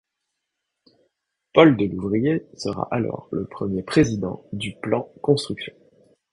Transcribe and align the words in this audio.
Paul 1.53 1.77
Delouvrier 1.77 2.47
sera 2.57 2.87
alors 2.89 3.27
le 3.31 3.45
premier 3.45 3.83
président 3.83 4.43
du 4.51 4.73
Plan 4.81 5.13
Construction. 5.21 5.75